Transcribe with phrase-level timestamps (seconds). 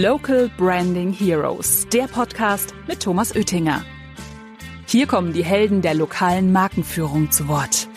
[0.00, 3.84] Local Branding Heroes, der Podcast mit Thomas Oettinger.
[4.86, 7.88] Hier kommen die Helden der lokalen Markenführung zu Wort.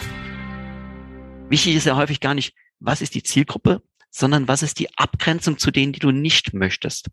[1.48, 3.82] Wichtig ist ja häufig gar nicht, was ist die Zielgruppe,
[4.12, 7.08] sondern was ist die Abgrenzung zu denen, die du nicht möchtest.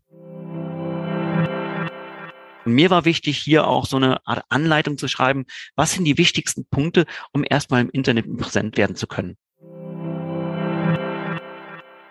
[2.65, 5.45] Mir war wichtig, hier auch so eine Art Anleitung zu schreiben,
[5.77, 9.37] was sind die wichtigsten Punkte, um erstmal im Internet präsent werden zu können.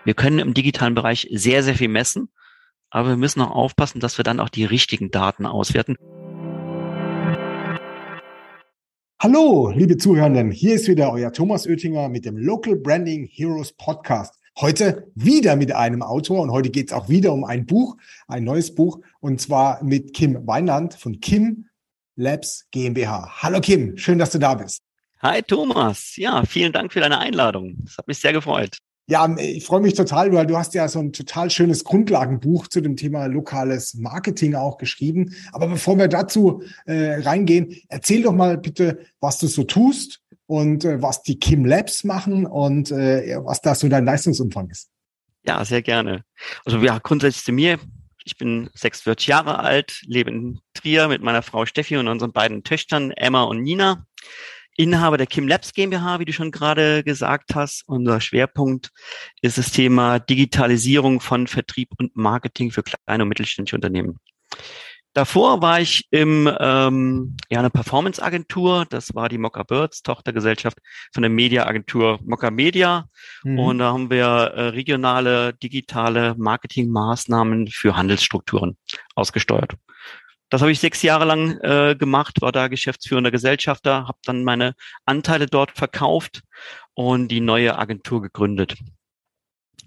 [0.06, 2.30] Wir können im digitalen Bereich sehr, sehr viel messen,
[2.92, 5.96] aber wir müssen auch aufpassen, dass wir dann auch die richtigen Daten auswerten.
[9.18, 14.34] Hallo, liebe Zuhörenden, hier ist wieder euer Thomas Oettinger mit dem Local Branding Heroes Podcast.
[14.60, 17.96] Heute wieder mit einem Autor und heute geht es auch wieder um ein Buch,
[18.28, 21.68] ein neues Buch und zwar mit Kim Weinland von Kim
[22.16, 23.42] Labs GmbH.
[23.42, 24.82] Hallo Kim, schön, dass du da bist.
[25.20, 27.76] Hi Thomas, ja, vielen Dank für deine Einladung.
[27.84, 28.81] Das hat mich sehr gefreut.
[29.06, 32.68] Ja, ähm, ich freue mich total, weil du hast ja so ein total schönes Grundlagenbuch
[32.68, 35.34] zu dem Thema lokales Marketing auch geschrieben.
[35.52, 40.84] Aber bevor wir dazu äh, reingehen, erzähl doch mal bitte, was du so tust und
[40.84, 44.90] äh, was die Kim Labs machen und äh, was da so dein Leistungsumfang ist.
[45.44, 46.24] Ja, sehr gerne.
[46.64, 47.78] Also ja, grundsätzlich zu mir.
[48.24, 52.62] Ich bin 46 Jahre alt, lebe in Trier mit meiner Frau Steffi und unseren beiden
[52.62, 54.06] Töchtern Emma und Nina.
[54.76, 57.84] Inhaber der Kim Labs GmbH, wie du schon gerade gesagt hast.
[57.86, 58.90] Unser Schwerpunkt
[59.40, 64.18] ist das Thema Digitalisierung von Vertrieb und Marketing für kleine und mittelständische Unternehmen.
[65.14, 70.78] Davor war ich im ähm, ja eine Performance-Agentur, das war die Mokka Birds, Tochtergesellschaft
[71.12, 73.08] von der Media-Agentur Mokka Media.
[73.44, 73.58] Mhm.
[73.58, 78.78] Und da haben wir äh, regionale, digitale Marketingmaßnahmen für Handelsstrukturen
[79.14, 79.74] ausgesteuert.
[80.52, 84.74] Das habe ich sechs Jahre lang äh, gemacht, war da geschäftsführender Gesellschafter, habe dann meine
[85.06, 86.42] Anteile dort verkauft
[86.92, 88.76] und die neue Agentur gegründet.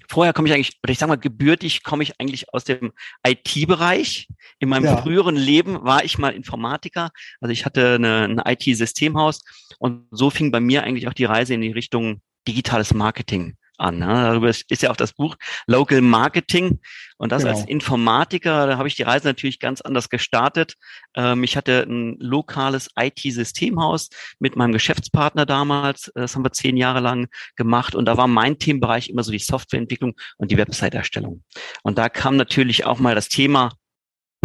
[0.10, 4.28] Vorher komme ich eigentlich, oder ich sage mal, gebürtig komme ich eigentlich aus dem IT-Bereich.
[4.58, 4.98] In meinem ja.
[4.98, 7.12] früheren Leben war ich mal Informatiker.
[7.42, 9.42] Also ich hatte eine, ein IT-Systemhaus
[9.78, 14.00] und so fing bei mir eigentlich auch die Reise in die Richtung digitales Marketing an.
[14.00, 14.08] Ne?
[14.08, 15.36] Darüber ist ja auch das Buch
[15.68, 16.80] Local Marketing.
[17.18, 17.56] Und das genau.
[17.56, 20.76] als Informatiker, da habe ich die Reise natürlich ganz anders gestartet.
[21.16, 24.10] Ähm, ich hatte ein lokales IT-Systemhaus
[24.40, 26.12] mit meinem Geschäftspartner damals.
[26.16, 27.96] Das haben wir zehn Jahre lang gemacht.
[27.96, 31.44] Und da war mein Themenbereich immer so die Softwareentwicklung und die Website-Erstellung.
[31.84, 33.72] Und da kam natürlich auch mal das Thema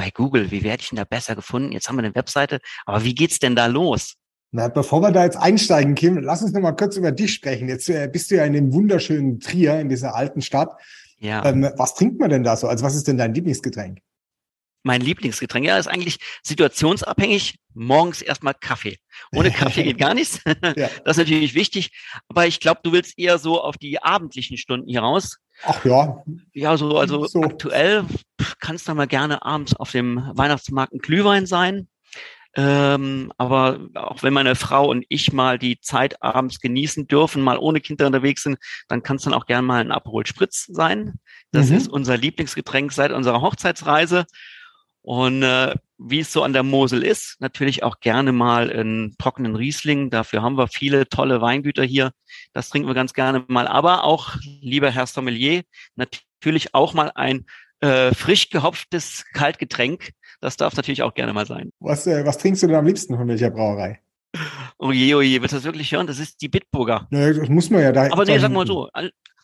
[0.01, 1.73] bei Google, wie werde ich denn da besser gefunden?
[1.73, 4.15] Jetzt haben wir eine Webseite, aber wie geht's denn da los?
[4.53, 7.69] Na, bevor wir da jetzt einsteigen, Kim, lass uns noch mal kurz über dich sprechen.
[7.69, 10.71] Jetzt äh, bist du ja in dem wunderschönen Trier, in dieser alten Stadt.
[11.19, 11.45] Ja.
[11.45, 12.67] Ähm, was trinkt man denn da so?
[12.67, 13.99] Also was ist denn dein Lieblingsgetränk?
[14.83, 17.57] Mein Lieblingsgetränk, ja, ist eigentlich situationsabhängig.
[17.75, 18.97] Morgens erstmal Kaffee.
[19.33, 20.41] Ohne Kaffee geht gar nichts.
[20.45, 20.89] ja.
[21.05, 21.91] Das ist natürlich wichtig.
[22.29, 25.37] Aber ich glaube, du willst eher so auf die abendlichen Stunden hier raus.
[25.65, 26.25] Ach ja.
[26.55, 27.43] Ja, so, also so.
[27.43, 28.05] aktuell
[28.61, 31.87] kannst du mal gerne abends auf dem Weihnachtsmarkt ein Glühwein sein.
[32.57, 37.59] Ähm, aber auch wenn meine Frau und ich mal die Zeit abends genießen dürfen, mal
[37.59, 41.15] ohne Kinder unterwegs sind, dann kann es dann auch gern mal ein Aperol Spritz sein.
[41.53, 41.77] Das mhm.
[41.77, 44.27] ist unser Lieblingsgetränk seit unserer Hochzeitsreise.
[45.03, 49.57] Und äh, wie es so an der Mosel ist, natürlich auch gerne mal einen trockenen
[49.57, 50.11] Riesling.
[50.11, 52.13] Dafür haben wir viele tolle Weingüter hier.
[52.53, 53.67] Das trinken wir ganz gerne mal.
[53.67, 55.63] Aber auch, lieber Herr Sommelier,
[55.97, 57.47] natürlich auch mal ein
[57.81, 61.71] äh, frisch gehopftes Kaltgetränk das darf natürlich auch gerne mal sein.
[61.81, 64.01] Was, äh, was trinkst du denn am liebsten von welcher Brauerei?
[64.79, 66.07] Oh je, oh je, wird das wirklich hören?
[66.07, 67.07] Das ist die Bitburger.
[67.11, 68.11] Naja, das muss man ja da.
[68.11, 68.89] Aber nee, sag mal so.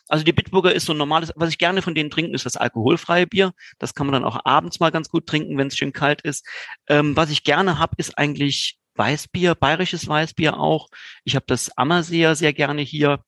[0.09, 2.55] Also die Bitburger ist so ein normales, was ich gerne von denen trinken, ist das
[2.55, 3.51] alkoholfreie Bier.
[3.77, 6.45] Das kann man dann auch abends mal ganz gut trinken, wenn es schön kalt ist.
[6.87, 10.87] Ähm, was ich gerne habe, ist eigentlich Weißbier, bayerisches Weißbier auch.
[11.23, 13.19] Ich habe das Ammerseer sehr gerne hier.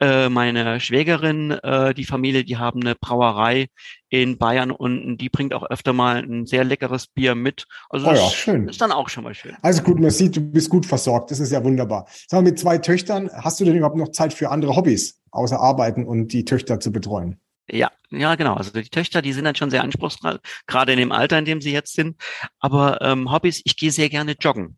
[0.00, 3.66] Äh, meine Schwägerin, äh, die Familie, die haben eine Brauerei
[4.08, 7.66] in Bayern und die bringt auch öfter mal ein sehr leckeres Bier mit.
[7.88, 8.68] Also oh ja, schön.
[8.68, 9.56] ist dann auch schon mal schön.
[9.62, 11.30] Also gut, man sieht, du bist gut versorgt.
[11.30, 12.06] Das ist ja wunderbar.
[12.28, 15.58] Sag mal, mit zwei Töchtern, hast du denn überhaupt noch Zeit für andere Hobbys, außer
[15.58, 17.40] Arbeiten und die Töchter zu betreuen?
[17.68, 18.54] Ja, ja, genau.
[18.54, 21.60] Also die Töchter, die sind dann schon sehr anspruchsvoll, gerade in dem Alter, in dem
[21.60, 22.20] sie jetzt sind.
[22.60, 24.76] Aber ähm, Hobbys, ich gehe sehr gerne joggen.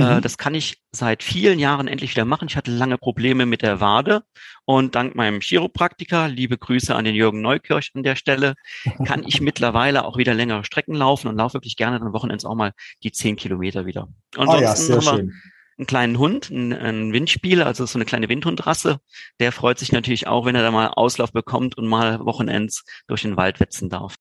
[0.00, 0.20] Äh, mhm.
[0.20, 2.48] das kann ich seit vielen Jahren endlich wieder machen.
[2.48, 4.22] Ich hatte lange Probleme mit der Wade
[4.64, 8.54] und dank meinem Chiropraktiker, liebe Grüße an den Jürgen Neukirch an der Stelle,
[9.04, 12.54] kann ich mittlerweile auch wieder längere Strecken laufen und laufe wirklich gerne dann Wochenends auch
[12.54, 12.72] mal
[13.02, 14.08] die zehn Kilometer wieder.
[14.36, 15.32] Und oh ja, sehr haben wir
[15.78, 18.98] einen kleinen Hund, ein, ein Windspiel, also so eine kleine Windhundrasse.
[19.38, 23.22] Der freut sich natürlich auch, wenn er da mal Auslauf bekommt und mal Wochenends durch
[23.22, 24.16] den Wald wetzen darf.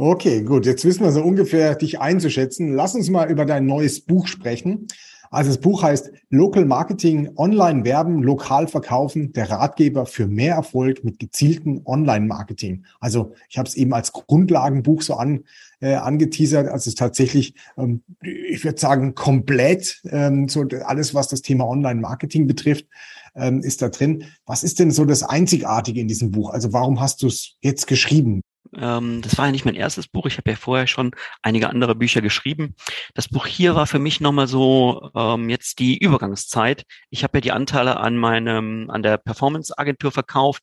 [0.00, 0.64] Okay, gut.
[0.64, 2.72] Jetzt wissen wir so ungefähr dich einzuschätzen.
[2.72, 4.86] Lass uns mal über dein neues Buch sprechen.
[5.30, 11.04] Also das Buch heißt Local Marketing, Online Werben, Lokal Verkaufen, der Ratgeber für mehr Erfolg
[11.04, 12.84] mit gezielten Online-Marketing.
[13.00, 15.44] Also ich habe es eben als Grundlagenbuch so an,
[15.80, 16.66] äh, angeteasert.
[16.66, 21.66] Also es ist tatsächlich, ähm, ich würde sagen, komplett ähm, so alles, was das Thema
[21.66, 22.86] Online-Marketing betrifft,
[23.34, 24.24] ähm, ist da drin.
[24.46, 26.50] Was ist denn so das Einzigartige in diesem Buch?
[26.50, 28.42] Also warum hast du es jetzt geschrieben?
[28.76, 30.26] Ähm, das war ja nicht mein erstes Buch.
[30.26, 31.12] Ich habe ja vorher schon
[31.42, 32.74] einige andere Bücher geschrieben.
[33.14, 36.84] Das Buch hier war für mich nochmal so ähm, jetzt die Übergangszeit.
[37.10, 40.62] Ich habe ja die Anteile an meinem an der Performance-Agentur verkauft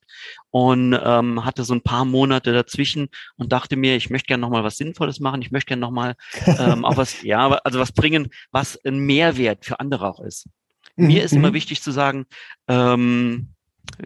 [0.50, 4.64] und ähm, hatte so ein paar Monate dazwischen und dachte mir, ich möchte gerne nochmal
[4.64, 5.42] was Sinnvolles machen.
[5.42, 6.14] Ich möchte gerne nochmal
[6.46, 10.48] ähm, auch was, ja, also was bringen, was ein Mehrwert für andere auch ist.
[10.96, 11.54] Mir ist immer mhm.
[11.54, 12.24] wichtig zu sagen,
[12.68, 13.54] ähm,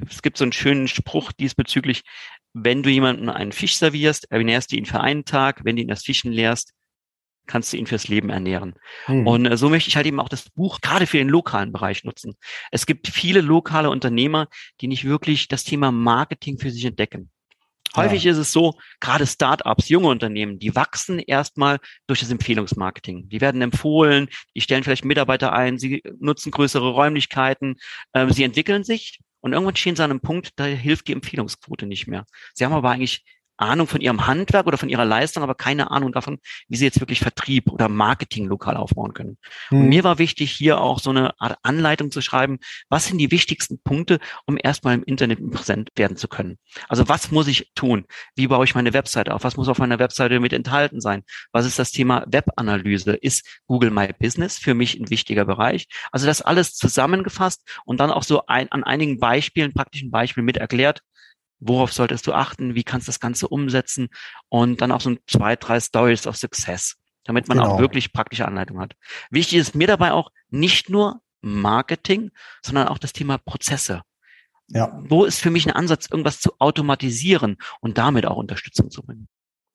[0.09, 2.03] es gibt so einen schönen Spruch diesbezüglich,
[2.53, 5.88] wenn du jemanden einen Fisch servierst, ernährst du ihn für einen Tag, wenn du ihn
[5.88, 6.73] das Fischen lehrst,
[7.47, 8.75] kannst du ihn fürs Leben ernähren.
[9.09, 9.27] Mhm.
[9.27, 12.05] Und äh, so möchte ich halt eben auch das Buch gerade für den lokalen Bereich
[12.05, 12.37] nutzen.
[12.71, 14.49] Es gibt viele lokale Unternehmer,
[14.81, 17.31] die nicht wirklich das Thema Marketing für sich entdecken.
[17.97, 18.31] Häufig ja.
[18.31, 23.29] ist es so, gerade Startups, junge Unternehmen, die wachsen erstmal durch das Empfehlungsmarketing.
[23.29, 27.76] Die werden empfohlen, die stellen vielleicht Mitarbeiter ein, sie nutzen größere Räumlichkeiten,
[28.12, 31.87] äh, sie entwickeln sich und irgendwann stehen sie an einem Punkt, da hilft die Empfehlungsquote
[31.87, 32.26] nicht mehr.
[32.54, 33.25] Sie haben aber eigentlich
[33.61, 37.01] Ahnung von ihrem Handwerk oder von ihrer Leistung, aber keine Ahnung davon, wie sie jetzt
[37.01, 39.39] wirklich Vertrieb oder Marketing lokal aufbauen können.
[39.71, 39.81] Mhm.
[39.81, 42.59] Und mir war wichtig, hier auch so eine Art Anleitung zu schreiben,
[42.89, 46.59] was sind die wichtigsten Punkte, um erstmal im Internet präsent werden zu können.
[46.89, 48.05] Also was muss ich tun?
[48.35, 49.45] Wie baue ich meine Webseite auf?
[49.45, 51.23] Was muss auf meiner Webseite mit enthalten sein?
[51.53, 53.12] Was ist das Thema Webanalyse?
[53.12, 55.87] Ist Google My Business für mich ein wichtiger Bereich?
[56.12, 60.57] Also das alles zusammengefasst und dann auch so ein, an einigen Beispielen, praktischen Beispielen mit
[60.57, 61.03] erklärt,
[61.61, 64.09] worauf solltest du achten, wie kannst du das Ganze umsetzen
[64.49, 67.71] und dann auch so ein zwei, drei Stories of Success, damit man genau.
[67.71, 68.95] auch wirklich praktische Anleitung hat.
[69.31, 72.31] Wichtig ist mir dabei auch nicht nur Marketing,
[72.62, 74.03] sondern auch das Thema Prozesse.
[74.69, 74.99] Ja.
[75.09, 79.29] Wo ist für mich ein Ansatz, irgendwas zu automatisieren und damit auch Unterstützung zu bringen?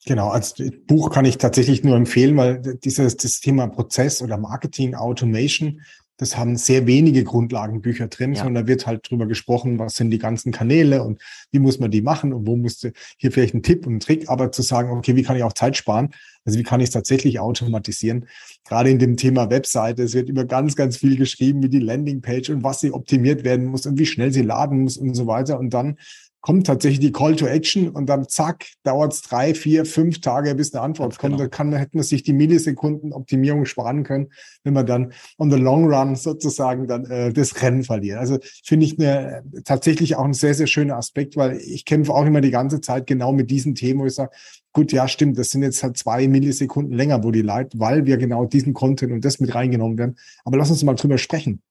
[0.06, 0.56] Genau, als
[0.86, 5.82] Buch kann ich tatsächlich nur empfehlen, weil dieses das Thema Prozess oder Marketing Automation
[6.18, 8.44] das haben sehr wenige Grundlagenbücher drin, ja.
[8.44, 11.22] sondern da wird halt drüber gesprochen, was sind die ganzen Kanäle und
[11.52, 14.30] wie muss man die machen und wo musste hier vielleicht ein Tipp und ein Trick,
[14.30, 16.10] aber zu sagen, okay, wie kann ich auch Zeit sparen?
[16.46, 18.28] Also wie kann ich es tatsächlich automatisieren?
[18.64, 22.52] Gerade in dem Thema Webseite, es wird über ganz, ganz viel geschrieben, wie die Landingpage
[22.52, 25.60] und was sie optimiert werden muss und wie schnell sie laden muss und so weiter.
[25.60, 25.98] Und dann
[26.46, 30.54] kommt tatsächlich die Call to Action und dann zack, dauert es drei, vier, fünf Tage,
[30.54, 31.38] bis eine Antwort Ganz kommt.
[31.38, 31.44] Genau.
[31.44, 34.28] Da kann, hätten wir sich die Millisekunden Optimierung sparen können,
[34.64, 38.20] wenn man dann on the long run sozusagen dann äh, das Rennen verliert.
[38.20, 42.28] Also finde ich eine, tatsächlich auch ein sehr, sehr schöner Aspekt, weil ich kämpfe auch
[42.28, 44.30] immer die ganze Zeit genau mit diesen Themen, wo ich sage,
[44.72, 48.18] gut, ja, stimmt, das sind jetzt halt zwei Millisekunden länger, wo die Leute, weil wir
[48.18, 50.16] genau diesen Content und das mit reingenommen werden.
[50.44, 51.64] Aber lass uns mal drüber sprechen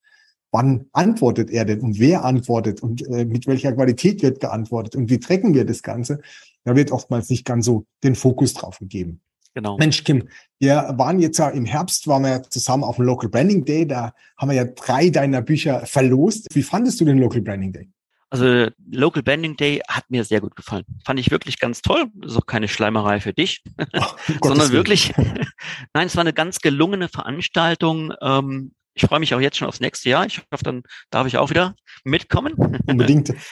[0.55, 5.11] wann antwortet er denn und wer antwortet und äh, mit welcher Qualität wird geantwortet und
[5.11, 6.21] wie trecken wir das Ganze,
[6.63, 9.21] da wird oftmals nicht ganz so den Fokus drauf gegeben.
[9.55, 9.77] Genau.
[9.79, 10.29] Mensch, Kim,
[10.61, 13.85] wir waren jetzt ja im Herbst, waren wir ja zusammen auf dem Local Branding Day,
[13.85, 16.47] da haben wir ja drei deiner Bücher verlost.
[16.55, 17.91] Wie fandest du den Local Branding Day?
[18.31, 20.85] Also Local Branding Day hat mir sehr gut gefallen.
[21.05, 22.07] Fand ich wirklich ganz toll.
[22.15, 24.03] Das ist auch keine Schleimerei für dich, oh,
[24.43, 25.13] sondern wirklich,
[25.95, 28.13] nein, es war eine ganz gelungene Veranstaltung.
[28.23, 30.27] Ähm, ich freue mich auch jetzt schon aufs nächste Jahr.
[30.27, 31.75] Ich hoffe, dann darf ich auch wieder
[32.05, 32.55] mitkommen.
[32.87, 33.33] Unbedingt.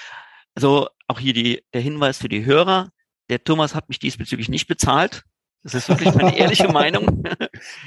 [0.54, 2.90] Also auch hier die, der Hinweis für die Hörer.
[3.30, 5.25] Der Thomas hat mich diesbezüglich nicht bezahlt.
[5.62, 7.25] Das ist wirklich meine ehrliche Meinung.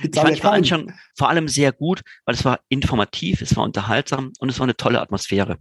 [0.01, 4.33] Ich fand die Veranstaltung vor allem sehr gut, weil es war informativ, es war unterhaltsam
[4.39, 5.59] und es war eine tolle Atmosphäre.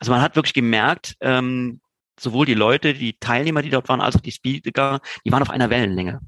[0.00, 1.80] Also man hat wirklich gemerkt, ähm,
[2.18, 5.50] sowohl die Leute, die Teilnehmer, die dort waren, als auch die Speaker, die waren auf
[5.50, 6.20] einer Wellenlänge.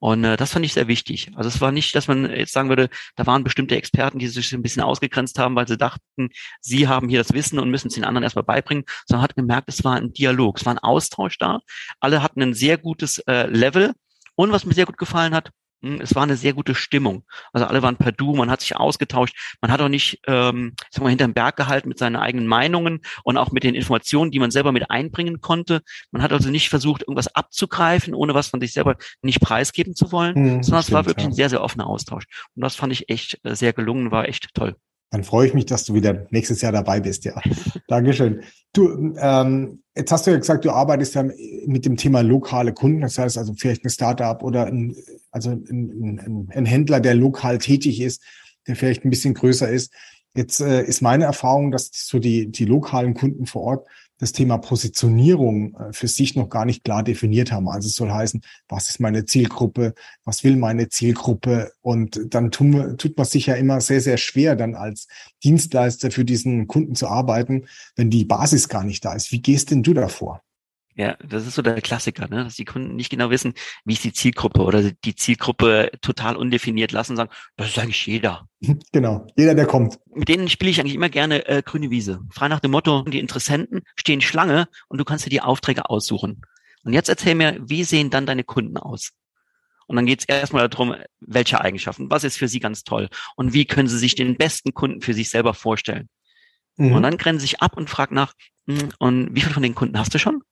[0.00, 1.30] Und äh, das fand ich sehr wichtig.
[1.36, 4.52] Also es war nicht, dass man jetzt sagen würde, da waren bestimmte Experten, die sich
[4.52, 6.30] ein bisschen ausgegrenzt haben, weil sie dachten,
[6.60, 9.68] sie haben hier das Wissen und müssen es den anderen erstmal beibringen, sondern hat gemerkt,
[9.68, 11.60] es war ein Dialog, es war ein Austausch da.
[12.00, 13.92] Alle hatten ein sehr gutes äh, Level.
[14.36, 15.50] Und was mir sehr gut gefallen hat,
[15.82, 17.24] es war eine sehr gute Stimmung.
[17.52, 21.02] Also alle waren per Du, man hat sich ausgetauscht, man hat auch nicht, ähm, sag
[21.02, 24.50] mal, hinterm Berg gehalten mit seinen eigenen Meinungen und auch mit den Informationen, die man
[24.50, 25.82] selber mit einbringen konnte.
[26.10, 30.12] Man hat also nicht versucht, irgendwas abzugreifen, ohne was von sich selber nicht preisgeben zu
[30.12, 31.30] wollen, mhm, sondern es war wirklich ja.
[31.30, 32.24] ein sehr, sehr offener Austausch.
[32.54, 34.76] Und das fand ich echt äh, sehr gelungen, war echt toll.
[35.10, 37.34] Dann freue ich mich, dass du wieder nächstes Jahr dabei bist, ja.
[37.88, 38.42] Dankeschön.
[38.72, 41.24] Du, ähm, jetzt hast du ja gesagt, du arbeitest ja
[41.66, 44.94] mit dem Thema lokale Kunden, das heißt also vielleicht ein Startup oder ein,
[45.30, 48.22] also ein, ein, ein Händler, der lokal tätig ist,
[48.66, 49.92] der vielleicht ein bisschen größer ist.
[50.34, 53.88] Jetzt äh, ist meine Erfahrung, dass so die, die lokalen Kunden vor Ort,
[54.20, 57.68] das Thema Positionierung äh, für sich noch gar nicht klar definiert haben.
[57.68, 59.94] Also es soll heißen, was ist meine Zielgruppe,
[60.24, 61.72] was will meine Zielgruppe?
[61.80, 65.08] Und dann tun tut man sich ja immer sehr, sehr schwer, dann als
[65.42, 69.32] Dienstleister für diesen Kunden zu arbeiten, wenn die Basis gar nicht da ist.
[69.32, 70.42] Wie gehst denn du davor?
[70.96, 72.44] Ja, das ist so der Klassiker, ne?
[72.44, 73.54] dass die Kunden nicht genau wissen,
[73.84, 78.06] wie ist die Zielgruppe oder die Zielgruppe total undefiniert lassen und sagen, das ist eigentlich
[78.06, 78.48] jeder.
[78.92, 79.98] Genau, jeder, der kommt.
[80.12, 82.20] Mit denen spiele ich eigentlich immer gerne äh, grüne Wiese.
[82.30, 86.42] Frei nach dem Motto, die Interessenten stehen Schlange und du kannst dir die Aufträge aussuchen.
[86.82, 89.12] Und jetzt erzähl mir, wie sehen dann deine Kunden aus?
[89.86, 93.52] Und dann geht es erstmal darum, welche Eigenschaften, was ist für sie ganz toll und
[93.52, 96.08] wie können sie sich den besten Kunden für sich selber vorstellen.
[96.76, 96.92] Mhm.
[96.92, 98.34] Und dann grenzen sie sich ab und fragen nach,
[98.66, 100.42] hm, und wie viele von den Kunden hast du schon?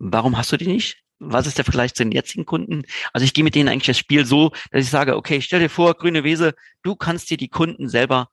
[0.00, 0.96] Warum hast du die nicht?
[1.18, 2.82] Was ist der Vergleich zu den jetzigen Kunden?
[3.12, 5.68] Also ich gehe mit denen eigentlich das Spiel so, dass ich sage, okay, stell dir
[5.68, 8.30] vor, grüne Wese, du kannst dir die Kunden selber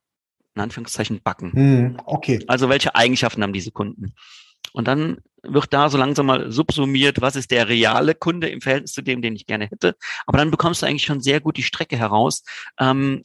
[0.54, 1.52] in Anführungszeichen backen.
[1.52, 2.42] Hm, okay.
[2.48, 4.14] Also welche Eigenschaften haben diese Kunden?
[4.72, 8.92] Und dann wird da so langsam mal subsumiert, was ist der reale Kunde im Verhältnis
[8.92, 9.94] zu dem, den ich gerne hätte.
[10.26, 12.42] Aber dann bekommst du eigentlich schon sehr gut die Strecke heraus,
[12.80, 13.22] ähm,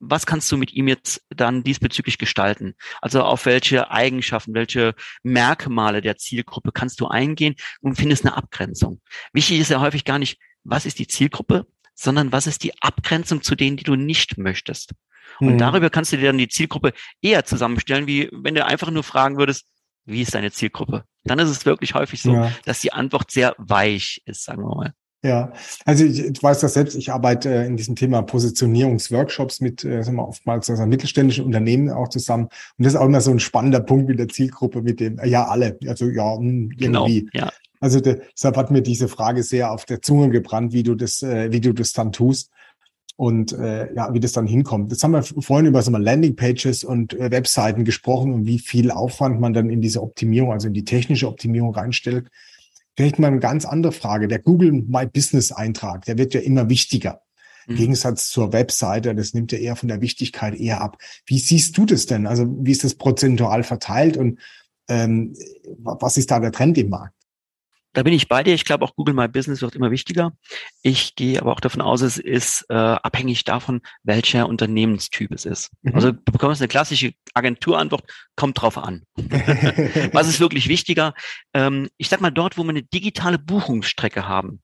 [0.00, 2.74] was kannst du mit ihm jetzt dann diesbezüglich gestalten?
[3.00, 9.00] Also auf welche Eigenschaften, welche Merkmale der Zielgruppe kannst du eingehen und findest eine Abgrenzung?
[9.32, 13.42] Wichtig ist ja häufig gar nicht, was ist die Zielgruppe, sondern was ist die Abgrenzung
[13.42, 14.92] zu denen, die du nicht möchtest.
[15.40, 15.58] Und mhm.
[15.58, 19.38] darüber kannst du dir dann die Zielgruppe eher zusammenstellen, wie wenn du einfach nur fragen
[19.38, 19.66] würdest,
[20.04, 21.04] wie ist deine Zielgruppe?
[21.24, 22.52] Dann ist es wirklich häufig so, ja.
[22.64, 24.94] dass die Antwort sehr weich ist, sagen wir mal.
[25.24, 25.52] Ja,
[25.84, 30.02] also ich, ich weiß das selbst, ich arbeite äh, in diesem Thema Positionierungsworkshops mit äh,
[30.02, 32.44] sagen wir, oftmals also mittelständischen Unternehmen auch zusammen.
[32.78, 35.46] Und das ist auch immer so ein spannender Punkt mit der Zielgruppe, mit dem, ja,
[35.46, 37.30] alle, also ja, hm, genau, irgendwie.
[37.32, 37.52] Genau, ja.
[37.80, 41.22] Also de, deshalb hat mir diese Frage sehr auf der Zunge gebrannt, wie du das,
[41.22, 42.50] äh, wie du das dann tust
[43.16, 44.92] und äh, ja, wie das dann hinkommt.
[44.92, 48.90] Jetzt haben wir vorhin über so mal Landingpages und äh, Webseiten gesprochen und wie viel
[48.90, 52.28] Aufwand man dann in diese Optimierung, also in die technische Optimierung reinstellt.
[52.96, 54.26] Vielleicht mal eine ganz andere Frage.
[54.26, 57.20] Der Google My Business Eintrag, der wird ja immer wichtiger.
[57.66, 57.78] Im mhm.
[57.78, 60.98] Gegensatz zur Webseite, das nimmt ja eher von der Wichtigkeit eher ab.
[61.26, 62.26] Wie siehst du das denn?
[62.26, 64.38] Also wie ist das prozentual verteilt und
[64.88, 65.34] ähm,
[65.78, 67.15] was ist da der Trend im Markt?
[67.96, 68.52] Da bin ich bei dir.
[68.52, 70.36] Ich glaube, auch Google My Business wird immer wichtiger.
[70.82, 75.70] Ich gehe aber auch davon aus, es ist äh, abhängig davon, welcher Unternehmenstyp es ist.
[75.80, 75.94] Mhm.
[75.94, 78.04] Also du bekommst eine klassische Agenturantwort,
[78.36, 79.04] kommt drauf an.
[80.12, 81.14] Was ist wirklich wichtiger?
[81.54, 84.60] Ähm, ich sag mal, dort, wo wir eine digitale Buchungsstrecke haben,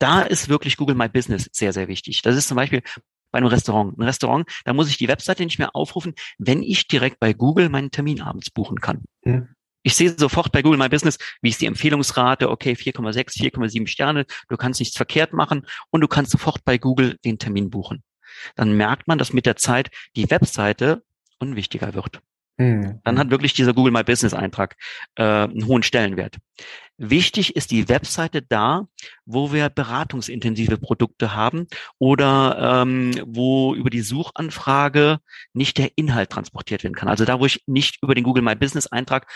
[0.00, 2.22] da ist wirklich Google My Business sehr, sehr wichtig.
[2.22, 2.82] Das ist zum Beispiel
[3.30, 3.96] bei einem Restaurant.
[3.96, 7.68] Ein Restaurant, da muss ich die Webseite nicht mehr aufrufen, wenn ich direkt bei Google
[7.68, 9.04] meinen Termin abends buchen kann.
[9.22, 9.53] Mhm.
[9.84, 14.24] Ich sehe sofort bei Google My Business, wie ist die Empfehlungsrate, okay, 4,6, 4,7 Sterne,
[14.48, 18.02] du kannst nichts verkehrt machen und du kannst sofort bei Google den Termin buchen.
[18.56, 21.04] Dann merkt man, dass mit der Zeit die Webseite
[21.38, 22.20] unwichtiger wird.
[22.56, 23.00] Mhm.
[23.04, 24.76] Dann hat wirklich dieser Google My Business Eintrag
[25.16, 26.38] äh, einen hohen Stellenwert.
[26.96, 28.86] Wichtig ist die Webseite da,
[29.26, 31.66] wo wir beratungsintensive Produkte haben
[31.98, 35.18] oder ähm, wo über die Suchanfrage
[35.52, 37.08] nicht der Inhalt transportiert werden kann.
[37.08, 39.26] Also da, wo ich nicht über den Google My Business Eintrag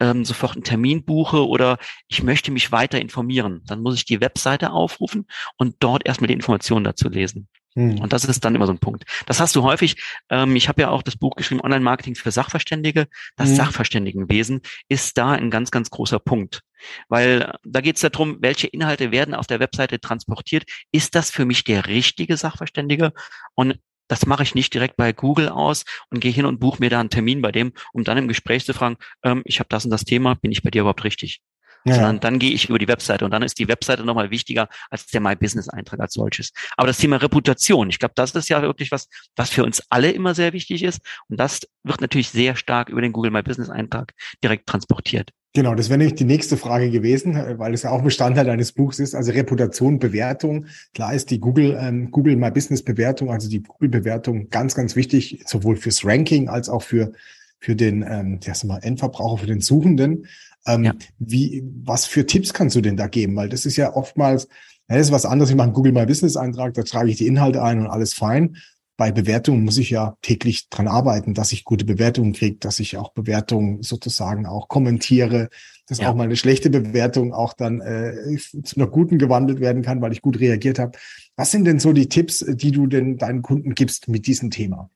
[0.00, 1.78] ähm, sofort einen Termin buche oder
[2.08, 5.26] ich möchte mich weiter informieren, dann muss ich die Webseite aufrufen
[5.56, 7.48] und dort erstmal die Informationen dazu lesen.
[7.74, 8.00] Hm.
[8.00, 9.04] Und das ist dann immer so ein Punkt.
[9.26, 10.02] Das hast du häufig.
[10.30, 13.06] Ähm, ich habe ja auch das Buch geschrieben, Online-Marketing für Sachverständige.
[13.36, 13.56] Das hm.
[13.56, 16.62] Sachverständigenwesen ist da ein ganz, ganz großer Punkt.
[17.08, 20.64] Weil da geht es darum, welche Inhalte werden auf der Webseite transportiert.
[20.92, 23.12] Ist das für mich der richtige Sachverständige?
[23.54, 26.90] Und das mache ich nicht direkt bei Google aus und gehe hin und buche mir
[26.90, 29.84] da einen Termin bei dem, um dann im Gespräch zu fragen, ähm, ich habe das
[29.84, 31.40] und das Thema, bin ich bei dir überhaupt richtig?
[31.84, 31.94] Ja.
[31.94, 35.06] Sondern dann gehe ich über die Webseite und dann ist die Webseite nochmal wichtiger als
[35.06, 36.52] der My Business Eintrag als solches.
[36.76, 40.10] Aber das Thema Reputation, ich glaube, das ist ja wirklich was, was für uns alle
[40.10, 41.00] immer sehr wichtig ist.
[41.28, 44.12] Und das wird natürlich sehr stark über den Google My Business Eintrag
[44.42, 45.30] direkt transportiert.
[45.58, 48.70] Genau, das wäre nämlich die nächste Frage gewesen, äh, weil es ja auch Bestandteil deines
[48.70, 49.16] Buchs ist.
[49.16, 50.66] Also Reputation, Bewertung.
[50.94, 54.94] Klar ist die Google, ähm, Google My Business Bewertung, also die Google Bewertung ganz, ganz
[54.94, 57.10] wichtig, sowohl fürs Ranking als auch für,
[57.58, 60.26] für den, ähm, mal, Endverbraucher, für den Suchenden.
[60.64, 60.94] Ähm, ja.
[61.18, 63.34] Wie, was für Tipps kannst du denn da geben?
[63.34, 64.46] Weil das ist ja oftmals,
[64.86, 65.50] das ist was anderes.
[65.50, 68.14] Ich mache einen Google My Business Eintrag, da trage ich die Inhalte ein und alles
[68.14, 68.54] fein
[68.98, 72.96] bei Bewertungen muss ich ja täglich dran arbeiten, dass ich gute Bewertungen kriege, dass ich
[72.96, 75.50] auch Bewertungen sozusagen auch kommentiere,
[75.86, 76.10] dass ja.
[76.10, 80.10] auch mal eine schlechte Bewertung auch dann äh, zu einer guten gewandelt werden kann, weil
[80.12, 80.98] ich gut reagiert habe.
[81.36, 84.90] Was sind denn so die Tipps, die du denn deinen Kunden gibst mit diesem Thema?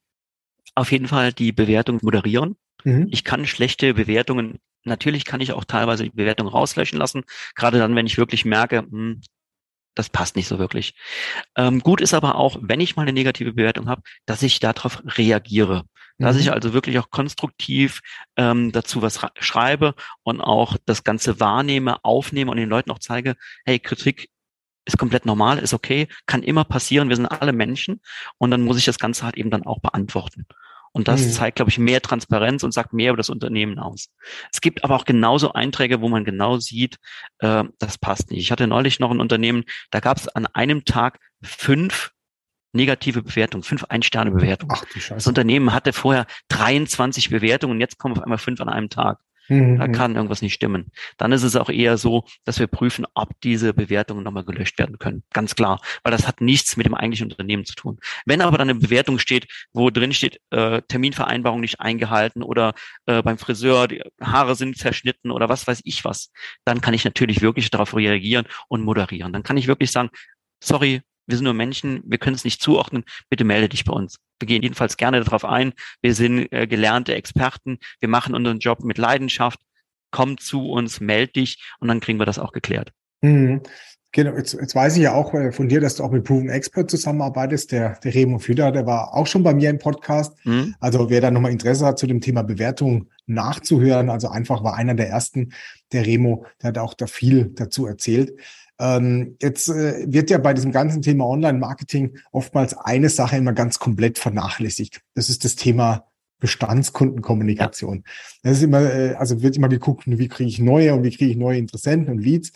[0.74, 2.56] Auf jeden Fall die Bewertung moderieren.
[2.82, 3.06] Mhm.
[3.08, 7.22] Ich kann schlechte Bewertungen, natürlich kann ich auch teilweise die Bewertung rauslöschen lassen,
[7.54, 9.20] gerade dann, wenn ich wirklich merke, hm,
[9.94, 10.94] das passt nicht so wirklich.
[11.56, 15.02] Ähm, gut ist aber auch, wenn ich mal eine negative Bewertung habe, dass ich darauf
[15.04, 15.84] reagiere.
[16.18, 16.42] Dass mhm.
[16.42, 18.00] ich also wirklich auch konstruktiv
[18.36, 23.36] ähm, dazu was schreibe und auch das Ganze wahrnehme, aufnehme und den Leuten auch zeige,
[23.64, 24.28] hey, Kritik
[24.84, 28.00] ist komplett normal, ist okay, kann immer passieren, wir sind alle Menschen
[28.38, 30.46] und dann muss ich das Ganze halt eben dann auch beantworten.
[30.92, 31.30] Und das mhm.
[31.30, 34.10] zeigt, glaube ich, mehr Transparenz und sagt mehr über das Unternehmen aus.
[34.52, 36.98] Es gibt aber auch genauso Einträge, wo man genau sieht,
[37.38, 38.40] äh, das passt nicht.
[38.40, 42.12] Ich hatte neulich noch ein Unternehmen, da gab es an einem Tag fünf
[42.72, 44.76] negative Bewertungen, fünf Ein-Sterne-Bewertungen.
[45.08, 49.18] Das Unternehmen hatte vorher 23 Bewertungen und jetzt kommen auf einmal fünf an einem Tag.
[49.48, 49.78] Mhm.
[49.78, 50.90] Da kann irgendwas nicht stimmen.
[51.16, 54.98] Dann ist es auch eher so, dass wir prüfen, ob diese Bewertungen nochmal gelöscht werden
[54.98, 55.22] können.
[55.32, 55.80] Ganz klar.
[56.02, 57.98] Weil das hat nichts mit dem eigentlichen Unternehmen zu tun.
[58.26, 62.74] Wenn aber dann eine Bewertung steht, wo drin steht, äh, Terminvereinbarung nicht eingehalten oder
[63.06, 66.30] äh, beim Friseur, die Haare sind zerschnitten oder was weiß ich was,
[66.64, 69.32] dann kann ich natürlich wirklich darauf reagieren und moderieren.
[69.32, 70.10] Dann kann ich wirklich sagen,
[70.62, 74.16] sorry, wir sind nur Menschen, wir können es nicht zuordnen, bitte melde dich bei uns.
[74.40, 75.72] Wir gehen jedenfalls gerne darauf ein.
[76.00, 79.60] Wir sind äh, gelernte Experten, wir machen unseren Job mit Leidenschaft.
[80.10, 82.92] Komm zu uns, melde dich und dann kriegen wir das auch geklärt.
[83.22, 83.62] Mhm.
[84.14, 86.50] Genau, jetzt, jetzt weiß ich ja auch äh, von dir, dass du auch mit Proven
[86.50, 87.72] Expert zusammenarbeitest.
[87.72, 90.36] Der, der Remo Füder, der war auch schon bei mir im Podcast.
[90.44, 90.74] Mhm.
[90.80, 94.94] Also wer da nochmal Interesse hat, zu dem Thema Bewertung nachzuhören, also einfach war einer
[94.94, 95.54] der ersten,
[95.92, 98.38] der Remo, der hat auch da viel dazu erzählt.
[98.82, 103.78] Ähm, jetzt äh, wird ja bei diesem ganzen Thema Online-Marketing oftmals eine Sache immer ganz
[103.78, 105.02] komplett vernachlässigt.
[105.14, 106.08] Das ist das Thema
[106.40, 108.02] Bestandskundenkommunikation.
[108.42, 111.30] Das ist immer, äh, also wird immer geguckt, wie kriege ich neue und wie kriege
[111.30, 112.50] ich neue Interessenten und Leads.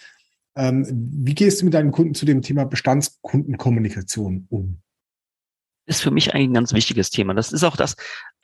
[0.57, 4.83] Ähm, wie gehst du mit deinen Kunden zu dem Thema Bestandskundenkommunikation um?
[5.87, 7.33] ist für mich eigentlich ein ganz wichtiges Thema.
[7.35, 7.95] Das ist auch das,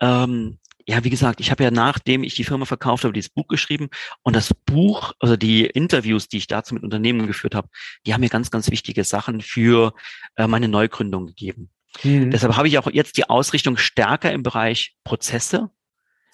[0.01, 3.49] ähm, ja, wie gesagt, ich habe ja nachdem ich die Firma verkauft habe, dieses Buch
[3.49, 3.89] geschrieben
[4.23, 7.69] und das Buch, also die Interviews, die ich dazu mit Unternehmen geführt habe,
[8.07, 9.95] die haben mir ganz, ganz wichtige Sachen für
[10.37, 11.71] äh, meine Neugründung gegeben.
[12.03, 12.31] Mhm.
[12.31, 15.71] Deshalb habe ich auch jetzt die Ausrichtung stärker im Bereich Prozesse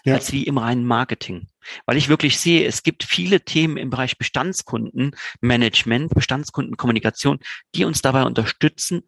[0.05, 0.15] ja.
[0.15, 1.49] als wie im reinen Marketing.
[1.87, 7.41] Weil ich wirklich sehe, es gibt viele Themen im Bereich Bestandskundenmanagement, Bestandskundenkommunikation,
[7.75, 9.03] die uns dabei unterstützen,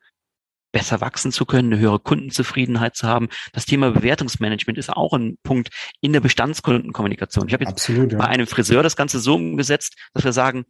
[0.72, 3.28] besser wachsen zu können, eine höhere Kundenzufriedenheit zu haben.
[3.52, 7.48] Das Thema Bewertungsmanagement ist auch ein Punkt in der Bestandskundenkommunikation.
[7.48, 8.18] Ich habe jetzt Absolut, ja.
[8.18, 10.64] bei einem Friseur das Ganze so umgesetzt, dass wir sagen,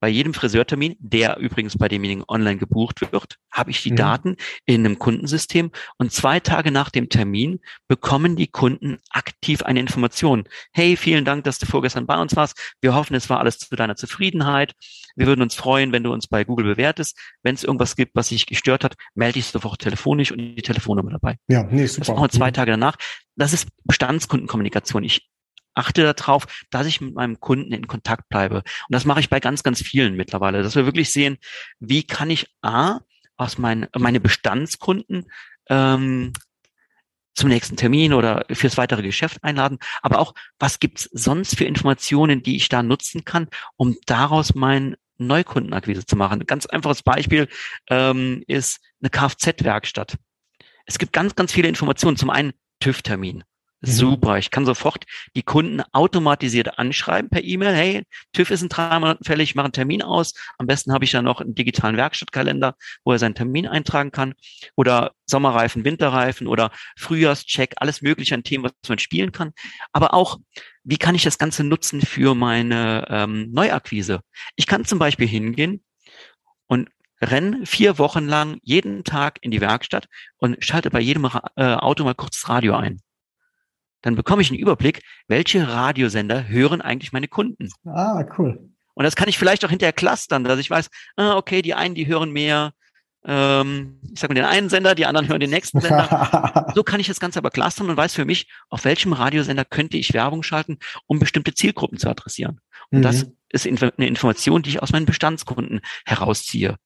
[0.00, 3.96] bei jedem Friseurtermin, der übrigens bei demjenigen online gebucht wird, habe ich die mhm.
[3.96, 9.78] Daten in einem Kundensystem und zwei Tage nach dem Termin bekommen die Kunden aktiv eine
[9.78, 10.44] Information.
[10.72, 12.74] Hey, vielen Dank, dass du vorgestern bei uns warst.
[12.80, 14.74] Wir hoffen, es war alles zu deiner Zufriedenheit.
[15.16, 17.18] Wir würden uns freuen, wenn du uns bei Google bewertest.
[17.42, 21.10] Wenn es irgendwas gibt, was sich gestört hat, melde dich sofort telefonisch und die Telefonnummer
[21.10, 21.36] dabei.
[21.48, 22.00] Ja, nee, super.
[22.00, 22.54] Das machen wir zwei mhm.
[22.54, 22.96] Tage danach.
[23.36, 25.04] Das ist Bestandskundenkommunikation.
[25.04, 25.28] Ich
[25.74, 28.56] achte darauf, dass ich mit meinem Kunden in Kontakt bleibe.
[28.56, 31.38] Und das mache ich bei ganz, ganz vielen mittlerweile, dass wir wirklich sehen,
[31.78, 33.00] wie kann ich A,
[33.36, 35.30] aus mein, meine Bestandskunden
[35.70, 36.32] ähm,
[37.40, 42.42] zum nächsten Termin oder fürs weitere Geschäft einladen, aber auch, was gibt's sonst für Informationen,
[42.42, 46.40] die ich da nutzen kann, um daraus mein Neukundenakquise zu machen.
[46.40, 47.48] Ein ganz einfaches Beispiel
[47.88, 50.16] ähm, ist eine Kfz-Werkstatt.
[50.86, 52.16] Es gibt ganz, ganz viele Informationen.
[52.16, 53.44] Zum einen TÜV-Termin.
[53.82, 53.90] Mhm.
[53.90, 54.38] Super.
[54.38, 57.74] Ich kann sofort die Kunden automatisiert anschreiben per E-Mail.
[57.74, 60.34] Hey, TÜV ist in drei Monaten fällig, ich mache einen Termin aus.
[60.58, 64.34] Am besten habe ich dann noch einen digitalen Werkstattkalender, wo er seinen Termin eintragen kann.
[64.76, 69.52] Oder Sommerreifen, Winterreifen oder Frühjahrscheck, alles mögliche an Themen, was man spielen kann.
[69.92, 70.38] Aber auch,
[70.84, 74.20] wie kann ich das Ganze nutzen für meine ähm, Neuakquise?
[74.56, 75.82] Ich kann zum Beispiel hingehen
[76.66, 76.90] und
[77.22, 82.04] renn vier Wochen lang jeden Tag in die Werkstatt und schalte bei jedem äh, Auto
[82.04, 83.00] mal kurz das Radio ein
[84.02, 87.68] dann bekomme ich einen Überblick, welche Radiosender hören eigentlich meine Kunden.
[87.84, 88.70] Ah, cool.
[88.94, 91.94] Und das kann ich vielleicht auch hinterher clustern, dass ich weiß, ah, okay, die einen,
[91.94, 92.72] die hören mehr,
[93.24, 96.70] ähm, ich sage mal den einen Sender, die anderen hören den nächsten Sender.
[96.74, 99.96] so kann ich das Ganze aber clustern und weiß für mich, auf welchem Radiosender könnte
[99.96, 102.60] ich Werbung schalten, um bestimmte Zielgruppen zu adressieren.
[102.90, 103.02] Und mhm.
[103.02, 106.76] das ist eine Information, die ich aus meinen Bestandskunden herausziehe.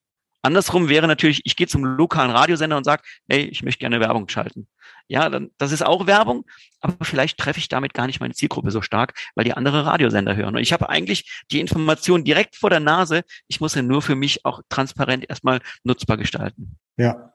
[0.44, 4.28] Andersrum wäre natürlich, ich gehe zum lokalen Radiosender und sage, hey, ich möchte gerne Werbung
[4.28, 4.68] schalten.
[5.09, 6.44] Ja, dann, das ist auch Werbung,
[6.80, 10.37] aber vielleicht treffe ich damit gar nicht meine Zielgruppe so stark, weil die andere Radiosender
[10.37, 10.54] hören.
[10.54, 13.22] Und ich habe eigentlich die Information direkt vor der Nase.
[13.48, 16.76] Ich muss ja nur für mich auch transparent erstmal nutzbar gestalten.
[16.98, 17.33] Ja,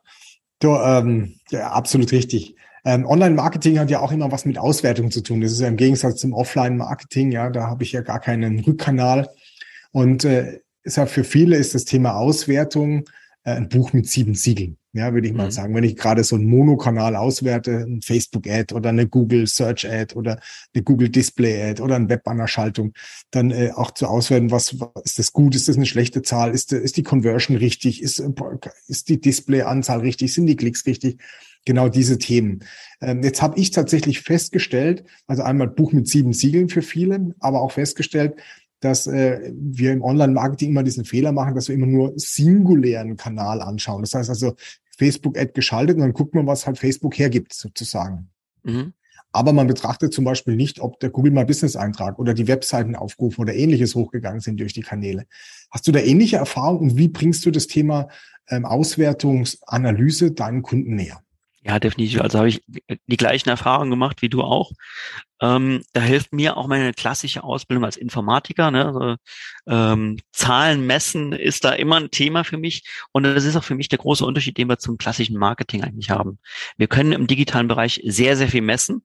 [0.59, 2.55] du, ähm, ja absolut richtig.
[2.85, 5.41] Ähm, Online-Marketing hat ja auch immer was mit Auswertung zu tun.
[5.41, 7.31] Das ist ja im Gegensatz zum Offline-Marketing.
[7.31, 9.29] Ja, da habe ich ja gar keinen Rückkanal.
[9.91, 13.05] Und äh, ist ja für viele ist das Thema Auswertung
[13.43, 14.77] äh, ein Buch mit sieben Siegeln.
[14.93, 15.51] ja, würde ich mal mhm.
[15.51, 15.75] sagen.
[15.75, 20.39] Wenn ich gerade so einen Monokanal auswerte, ein Facebook-Ad oder eine Google Search-Ad oder
[20.73, 22.93] eine Google Display-Ad oder eine Webbanner-Schaltung,
[23.31, 26.53] dann äh, auch zu auswerten, was, was ist das gut, ist das eine schlechte Zahl,
[26.53, 28.23] ist, ist die Conversion richtig, ist,
[28.87, 31.21] ist die Display-Anzahl richtig, sind die Klicks richtig?
[31.65, 32.63] Genau diese Themen.
[33.01, 37.61] Ähm, jetzt habe ich tatsächlich festgestellt, also einmal Buch mit sieben Siegeln für viele, aber
[37.61, 38.35] auch festgestellt,
[38.79, 43.61] dass äh, wir im Online-Marketing immer diesen Fehler machen, dass wir immer nur singulären Kanal
[43.61, 44.01] anschauen.
[44.01, 44.55] Das heißt also
[44.97, 48.29] Facebook-Ad geschaltet und dann guckt man, was halt Facebook hergibt, sozusagen.
[48.63, 48.93] Mhm.
[49.31, 53.39] Aber man betrachtet zum Beispiel nicht, ob der Google My Business Eintrag oder die Webseitenaufrufe
[53.41, 55.25] oder ähnliches hochgegangen sind durch die Kanäle.
[55.69, 58.07] Hast du da ähnliche Erfahrungen und wie bringst du das Thema
[58.49, 61.21] ähm, Auswertungsanalyse deinen Kunden näher?
[61.61, 62.21] Ja, definitiv.
[62.21, 64.71] Also habe ich die gleichen Erfahrungen gemacht wie du auch.
[65.41, 68.71] Ähm, da hilft mir auch meine klassische Ausbildung als Informatiker.
[68.71, 68.85] Ne?
[68.85, 69.15] Also,
[69.67, 72.83] ähm, Zahlen messen ist da immer ein Thema für mich.
[73.11, 76.09] Und das ist auch für mich der große Unterschied, den wir zum klassischen Marketing eigentlich
[76.09, 76.39] haben.
[76.77, 79.03] Wir können im digitalen Bereich sehr, sehr viel messen.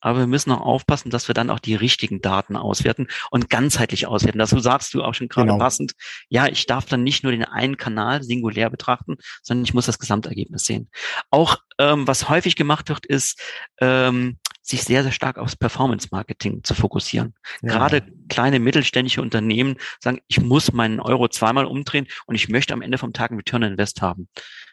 [0.00, 4.06] Aber wir müssen auch aufpassen, dass wir dann auch die richtigen Daten auswerten und ganzheitlich
[4.06, 4.38] auswerten.
[4.38, 5.58] Dazu sagst du auch schon gerade genau.
[5.58, 5.94] passend.
[6.28, 9.98] Ja, ich darf dann nicht nur den einen Kanal singulär betrachten, sondern ich muss das
[9.98, 10.90] Gesamtergebnis sehen.
[11.30, 13.40] Auch ähm, was häufig gemacht wird, ist,
[13.80, 17.34] ähm, sich sehr, sehr stark aufs Performance-Marketing zu fokussieren.
[17.62, 17.72] Ja.
[17.72, 22.82] Gerade kleine mittelständische Unternehmen sagen, ich muss meinen Euro zweimal umdrehen und ich möchte am
[22.82, 24.28] Ende vom Tag einen Return Invest haben.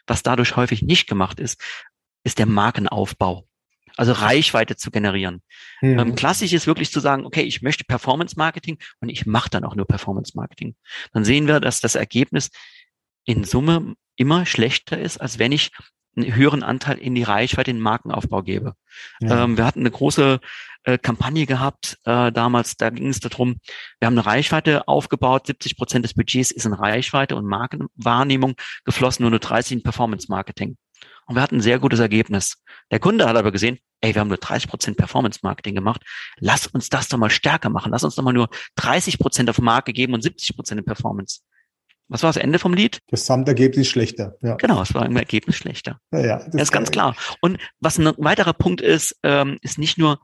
[0.06, 1.60] Was dadurch häufig nicht gemacht ist,
[2.24, 3.46] ist der Markenaufbau
[3.96, 5.42] also Reichweite zu generieren.
[5.80, 5.98] Mhm.
[5.98, 9.64] Ähm, klassisch ist wirklich zu sagen, okay, ich möchte Performance Marketing und ich mache dann
[9.64, 10.74] auch nur Performance Marketing.
[11.12, 12.50] Dann sehen wir, dass das Ergebnis
[13.24, 15.70] in Summe immer schlechter ist, als wenn ich
[16.16, 18.74] einen höheren Anteil in die Reichweite, in den Markenaufbau gebe.
[19.20, 19.44] Ja.
[19.44, 20.40] Ähm, wir hatten eine große
[20.84, 23.56] äh, Kampagne gehabt äh, damals, da ging es darum,
[23.98, 28.54] wir haben eine Reichweite aufgebaut, 70 Prozent des Budgets ist in Reichweite und Markenwahrnehmung
[28.84, 30.76] geflossen, nur nur 30 in Performance Marketing.
[31.26, 32.62] Und wir hatten ein sehr gutes Ergebnis.
[32.90, 36.02] Der Kunde hat aber gesehen, ey, wir haben nur 30 Prozent Performance Marketing gemacht.
[36.38, 37.90] Lass uns das doch mal stärker machen.
[37.92, 41.40] Lass uns doch mal nur 30 Prozent auf Marke geben und 70 Prozent in Performance.
[42.08, 43.00] Was war das Ende vom Lied?
[43.08, 44.36] Das Gesamtergebnis schlechter.
[44.42, 44.56] Ja.
[44.56, 46.00] Genau, es war im Ergebnis schlechter.
[46.12, 47.16] Ja, ja, das, das ist ganz klar.
[47.40, 50.20] Und was ein weiterer Punkt ist, ähm, ist nicht nur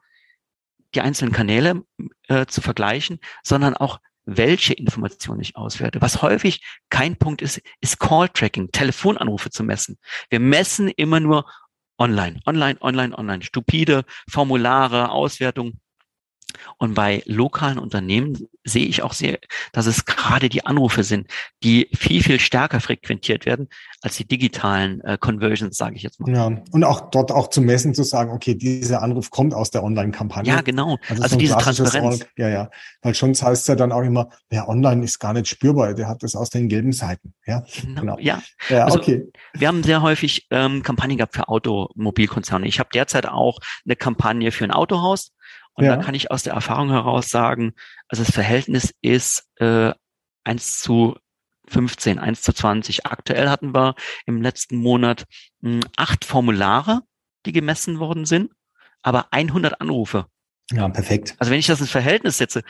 [0.94, 1.82] die einzelnen Kanäle
[2.28, 6.00] äh, zu vergleichen, sondern auch welche Informationen ich auswerte.
[6.00, 9.98] Was häufig kein Punkt ist, ist Call-Tracking, Telefonanrufe zu messen.
[10.28, 11.50] Wir messen immer nur
[11.98, 15.80] online, online, online, online, stupide Formulare, Auswertung.
[16.78, 19.38] Und bei lokalen Unternehmen sehe ich auch sehr,
[19.72, 21.28] dass es gerade die Anrufe sind,
[21.62, 23.68] die viel, viel stärker frequentiert werden
[24.02, 26.30] als die digitalen äh, Conversions, sage ich jetzt mal.
[26.32, 29.82] Ja, und auch dort auch zu messen, zu sagen, okay, dieser Anruf kommt aus der
[29.82, 30.50] Online-Kampagne.
[30.52, 30.98] Ja, genau.
[31.08, 32.26] Also, also so diese Transparenz.
[32.36, 32.70] ja, ja.
[33.02, 36.08] Weil schon heißt es ja dann auch immer, ja, online ist gar nicht spürbar, der
[36.08, 37.34] hat das aus den gelben Seiten.
[37.46, 38.00] Ja, genau.
[38.00, 38.18] genau.
[38.18, 39.28] Ja, ja also, okay.
[39.54, 42.66] Wir haben sehr häufig ähm, Kampagnen gehabt für Automobilkonzerne.
[42.66, 45.32] Ich habe derzeit auch eine Kampagne für ein Autohaus
[45.80, 45.96] und ja.
[45.96, 47.72] da kann ich aus der Erfahrung heraus sagen,
[48.06, 49.94] also das Verhältnis ist äh,
[50.44, 51.16] 1 zu
[51.68, 53.06] 15, 1 zu 20.
[53.06, 53.94] Aktuell hatten wir
[54.26, 55.24] im letzten Monat
[55.60, 57.00] mh, hm, acht Formulare,
[57.46, 58.52] die gemessen worden sind,
[59.00, 60.26] aber 100 Anrufe.
[60.70, 61.34] Ja, perfekt.
[61.38, 62.62] Also wenn ich das ins Verhältnis setze,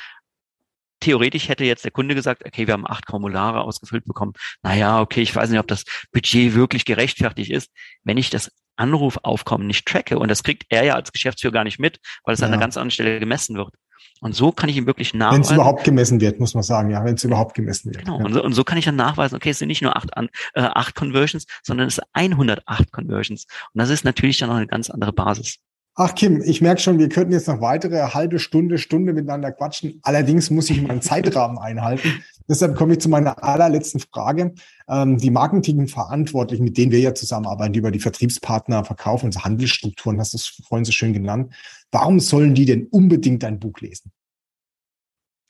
[1.01, 4.35] theoretisch hätte jetzt der Kunde gesagt, okay, wir haben acht Formulare ausgefüllt bekommen.
[4.63, 7.73] Naja, okay, ich weiß nicht, ob das Budget wirklich gerechtfertigt ist.
[8.05, 11.79] Wenn ich das Anrufaufkommen nicht tracke, und das kriegt er ja als Geschäftsführer gar nicht
[11.79, 12.47] mit, weil es ja.
[12.47, 13.75] an einer ganz anderen Stelle gemessen wird.
[14.21, 15.43] Und so kann ich ihm wirklich nachweisen.
[15.43, 18.05] Wenn es überhaupt gemessen wird, muss man sagen, ja, wenn es überhaupt gemessen wird.
[18.05, 18.19] Genau.
[18.19, 18.25] Ja.
[18.25, 20.29] Und, so, und, so, kann ich dann nachweisen, okay, es sind nicht nur acht, an,
[20.55, 23.47] äh, acht Conversions, sondern es sind 108 Conversions.
[23.73, 25.57] Und das ist natürlich dann noch eine ganz andere Basis.
[25.97, 30.01] Ach Kim, ich merke schon, wir könnten jetzt noch weitere halbe Stunde, Stunde miteinander quatschen.
[30.03, 32.23] Allerdings muss ich meinen Zeitrahmen einhalten.
[32.51, 34.53] Deshalb komme ich zu meiner allerletzten Frage.
[34.89, 40.19] Ähm, die Marketingverantwortlichen, mit denen wir ja zusammenarbeiten, die über die Vertriebspartner verkaufen, also Handelsstrukturen,
[40.19, 41.55] hast du es vorhin so schön genannt.
[41.93, 44.11] Warum sollen die denn unbedingt dein Buch lesen?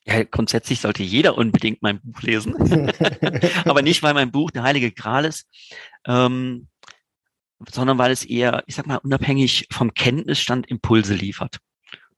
[0.05, 2.55] Ja, grundsätzlich sollte jeder unbedingt mein Buch lesen.
[3.65, 5.47] Aber nicht, weil mein Buch der Heilige Gral ist.
[6.07, 6.69] Ähm,
[7.71, 11.61] sondern weil es eher, ich sag mal, unabhängig vom Kenntnisstand Impulse liefert.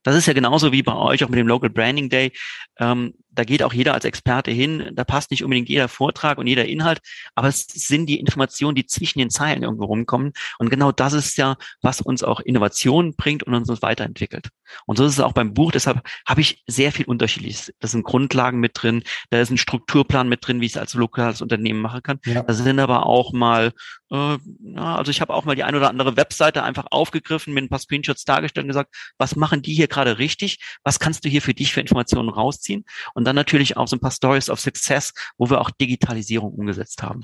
[0.02, 2.32] Das ist ja genauso wie bei euch auch mit dem Local Branding Day.
[2.78, 4.90] Ähm, da geht auch jeder als Experte hin.
[4.94, 7.00] Da passt nicht unbedingt jeder Vortrag und jeder Inhalt,
[7.34, 10.32] aber es sind die Informationen, die zwischen den Zeilen irgendwo rumkommen.
[10.58, 14.48] Und genau das ist ja, was uns auch Innovation bringt und uns weiterentwickelt.
[14.86, 15.72] Und so ist es auch beim Buch.
[15.72, 17.72] Deshalb habe ich sehr viel unterschiedliches.
[17.80, 20.94] Da sind Grundlagen mit drin, da ist ein Strukturplan mit drin, wie ich es als
[20.94, 22.18] lokales Unternehmen machen kann.
[22.24, 22.42] Ja.
[22.42, 23.72] Da sind aber auch mal,
[24.10, 27.64] äh, ja, also ich habe auch mal die ein oder andere Webseite einfach aufgegriffen, mit
[27.64, 30.58] ein paar Screenshots dargestellt und gesagt, was machen die hier gerade richtig?
[30.84, 32.84] Was kannst du hier für dich für Informationen rausziehen?
[33.14, 36.52] Und und dann natürlich auch so ein paar Stories of Success, wo wir auch Digitalisierung
[36.52, 37.22] umgesetzt haben.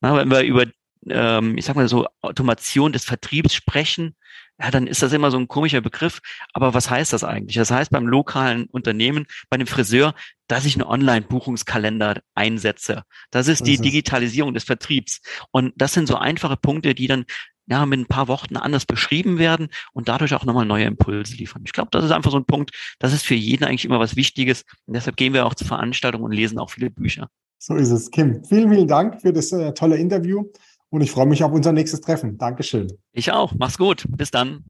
[0.00, 0.66] Na, wenn wir über
[1.10, 4.14] ähm, ich sag mal so, Automation des Vertriebs sprechen,
[4.60, 6.20] ja, dann ist das immer so ein komischer Begriff.
[6.52, 7.56] Aber was heißt das eigentlich?
[7.56, 10.14] Das heißt beim lokalen Unternehmen, bei dem Friseur,
[10.46, 13.02] dass ich einen Online-Buchungskalender einsetze.
[13.32, 15.20] Das ist die Digitalisierung des Vertriebs.
[15.50, 17.24] Und das sind so einfache Punkte, die dann
[17.66, 21.62] ja, mit ein paar Worten anders beschrieben werden und dadurch auch nochmal neue Impulse liefern.
[21.64, 24.16] Ich glaube, das ist einfach so ein Punkt, das ist für jeden eigentlich immer was
[24.16, 24.64] Wichtiges.
[24.86, 27.28] Und deshalb gehen wir auch zu Veranstaltungen und lesen auch viele Bücher.
[27.58, 28.10] So ist es.
[28.10, 30.44] Kim, vielen, vielen Dank für das äh, tolle Interview
[30.90, 32.36] und ich freue mich auf unser nächstes Treffen.
[32.38, 32.88] Dankeschön.
[33.12, 33.52] Ich auch.
[33.58, 34.04] Mach's gut.
[34.08, 34.64] Bis dann.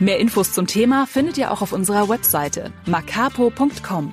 [0.00, 4.12] Mehr Infos zum Thema findet ihr auch auf unserer Webseite macapo.com.